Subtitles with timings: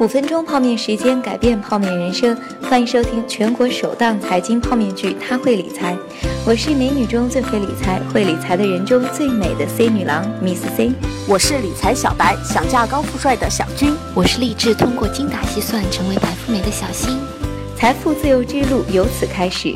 [0.00, 2.36] 五分钟泡面时间，改变泡面人生。
[2.62, 5.92] 欢迎收听全国首档财经泡面剧《他会理财》，
[6.46, 10.92] 我是美女中最会理财、会理财的人中最美的 C 女郎 Miss C。
[11.26, 13.92] 我是理财小白，想嫁高富帅的小军。
[14.14, 17.18] 我是立志通过精打细算成为白富美的小新。
[17.76, 19.74] 财富自由之路由此开始。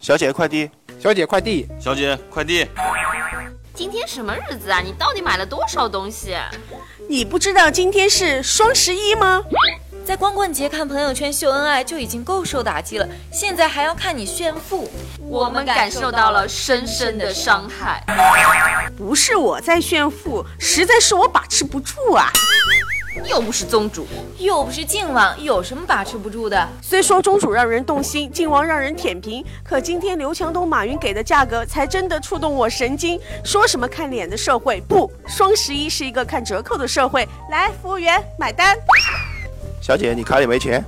[0.00, 0.68] 小姐，快递！
[0.98, 1.66] 小姐，快递！
[1.80, 2.66] 小姐，快递！
[3.76, 4.78] 今天什么日子啊？
[4.78, 6.36] 你到底买了多少东西？
[7.08, 9.42] 你不知道今天是双十一吗？
[10.04, 18.04] 在光棍节看朋友圈秀恩爱就已经够受打击了，现在还要看你炫富，我们感受到了深深的伤害。
[18.96, 22.30] 不是我在炫富，实在是我把持不住啊！
[23.28, 24.06] 又不是宗主，
[24.38, 26.68] 又不是靖王，有什么把持不住的？
[26.82, 33.18] 虽说宗主让人动心，靖王让人舔屏，可今天刘强东、马云给的价格才真的触动我神经。
[33.44, 37.26] 说什么看脸的社会，不，双十一是一个看折扣的社会。
[37.50, 38.76] 来，服务员买单。
[39.80, 40.84] 小姐，你卡里没钱？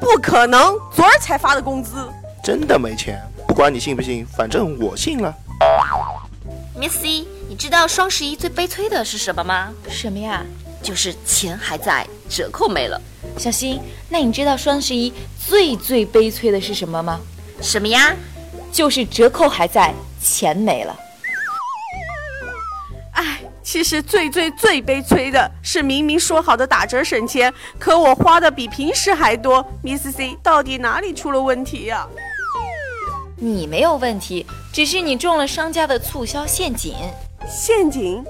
[0.00, 1.96] 不可能，昨儿才发的工资。
[2.42, 3.20] 真的没钱？
[3.46, 5.34] 不管你信不信，反正我信了。
[6.78, 9.72] Missy，你知道双十一最悲催的是什么吗？
[9.88, 10.44] 什么呀？
[10.86, 12.96] 就是钱还在，折扣没了。
[13.36, 17.18] 小新，那你知道双十一最最悲催的是什么吗？
[17.60, 18.14] 什么呀？
[18.70, 19.92] 就是折扣还在，
[20.22, 20.96] 钱没了。
[23.14, 29.66] 哎，其实最最最悲催的是，明明说好的打折省钱，可我花的比平时还多。
[29.82, 32.06] Miss C，到底哪里出了问题呀？
[33.38, 36.94] 你没有问题，只是你中了商家的促销陷阱。
[37.48, 38.24] 陷阱？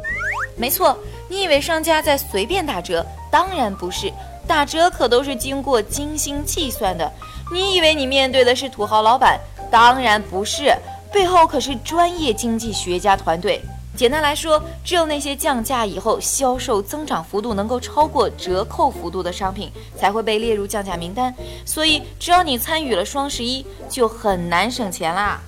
[0.57, 0.99] 没错。
[1.28, 3.05] 你以为商家在随便打折？
[3.30, 4.12] 当然不是，
[4.46, 7.10] 打折可都是经过精心计算的。
[7.52, 9.38] 你以为你面对的是土豪老板？
[9.70, 10.72] 当然不是，
[11.12, 13.60] 背后可是专业经济学家团队。
[13.97, 21.34] 简单来说，只有那些降价以后销售增长幅度能够超过折扣幅度的商品，才会被列入降价名单。
[21.64, 25.41] 所以，只要你参与了双十一，就很难省钱啦。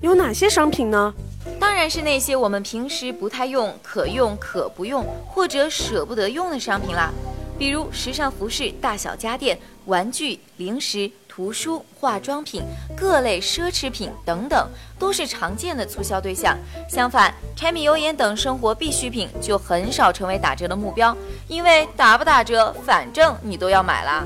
[0.00, 1.12] 有哪些商品呢？
[1.58, 7.10] 当然是那些我们平时不太用、可用可不用或者舍不得用的商品啦，
[7.58, 12.62] 比如时尚服饰、大小家电、玩具、零食、图书、化妆品、
[12.96, 16.56] 各类奢侈品等等，都是常见的促销对象。
[16.88, 21.16] 相反，柴米油盐等生活必需品就很少成为打折的目标，
[21.48, 24.24] 因为打不打折，反正你都要买啦。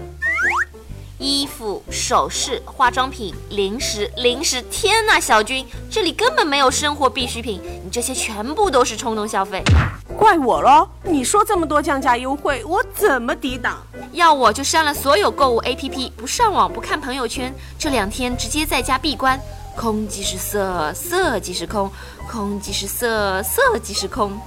[1.18, 9.62] 衣服、首饰、化妆品、零食、零食，天呐，小军，这里根本没有生活必需品，你这些全部都是冲动消费，
[10.18, 10.86] 怪我喽！
[11.02, 13.78] 你说这么多降价优惠，我怎么抵挡？
[14.12, 19.40] 要我就删了所有购物 APP，不上网，不看朋友圈，这两天直接在家闭关，
[19.74, 21.90] 空即是色，色即是空，
[22.30, 24.38] 空即是色，色即是空。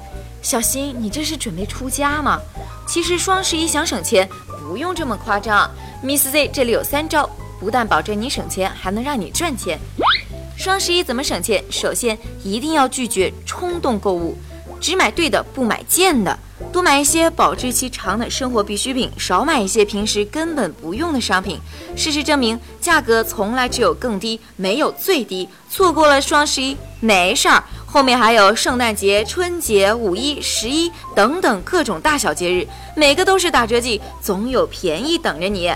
[0.41, 2.39] 小新，你这是准备出家吗？
[2.87, 4.29] 其实双十一想省钱，
[4.61, 5.69] 不用这么夸张。
[6.03, 7.29] Miss Z 这里有三招，
[7.59, 9.77] 不但保证你省钱，还能让你赚钱。
[10.57, 11.63] 双十一怎么省钱？
[11.69, 14.37] 首先一定要拒绝冲动购物，
[14.79, 16.37] 只买对的，不买贱的。
[16.71, 21.59] 多买一些保质期长的生活必需品，少买一些平时根本不用的商品。
[21.95, 25.47] 事实证明，价格从来只有更低，没有最低。
[25.69, 35.73] 错过了双十一没事儿，后面还有圣诞节、春节、五一、十一等等各种大小节日，每个都是打折季，总有便宜等着你。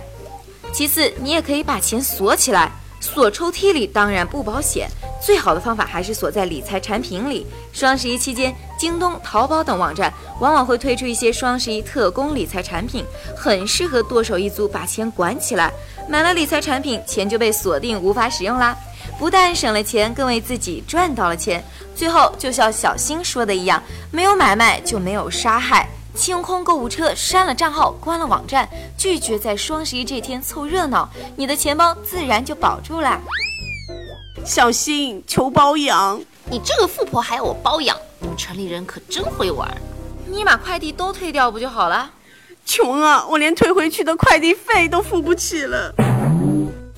[0.72, 4.88] 其次，你也可以把钱锁起来，锁抽屉里当然不保险，
[5.26, 7.48] 最好的方法还是锁在理财产品里。
[7.72, 13.04] 双十一期间，京东、淘宝等网站往往会推出一些双十一特供理财产品，
[13.36, 15.74] 很适合剁手一族把钱管起来。
[16.08, 18.78] 买了理财产品，钱就被锁定，无法使用啦。
[19.20, 21.64] 不但省了钱，更为自己赚到了钱。
[21.96, 23.82] 最后，就像小新说的一样，
[24.12, 25.88] 没有买卖就没有杀害。
[26.16, 33.20] 清空购物车，删了账号，关了网站，拒绝在双十一这天凑热闹，你的钱包自然就保住了。
[34.46, 37.98] 小新求包养，你这个富婆还要我包养？
[38.20, 39.76] 你们城里人可真会玩。
[40.28, 42.12] 你把快递都退掉不就好了？
[42.66, 45.94] 穷啊，我连退回去的快递费都付不起了。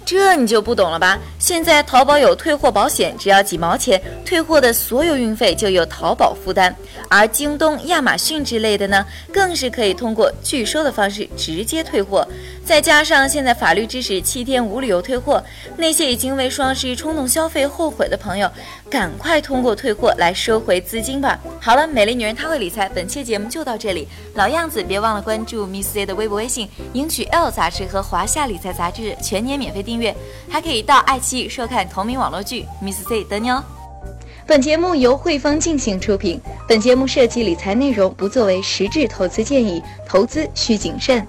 [0.06, 1.18] 这你就不懂了吧？
[1.40, 6.74] 现在淘宝有退货保险，只要几毛钱，退货的所有运费就由淘宝负担。
[7.10, 9.04] 而京东、亚马逊之类的呢，
[9.34, 12.28] 更是可以通过拒收的方式直接退货。
[12.64, 15.44] 再加上现在法律支持七天无理由退货，
[15.76, 18.50] 那些已经为双十一冲动消费后悔的朋友，
[18.90, 21.40] 赶快通过退货来收回资金吧。
[21.60, 24.08] 好了，美丽女人她会理财，本期节目就到这里。
[24.36, 29.95] 老样子，别忘了关注 Miss C 的微博、微信，赢取 L 杂志和华夏理财杂志全年免费订。
[29.96, 30.14] 订阅
[30.50, 33.64] 还可以到爱奇艺收看同名网络剧《Miss C》等你哦。
[34.46, 41.26] 本节目由汇丰进行出品，本节目涉及理财内容，不作为实质投资建议，投资需谨慎。